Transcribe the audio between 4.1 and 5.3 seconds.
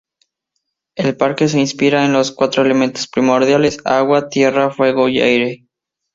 tierra, fuego y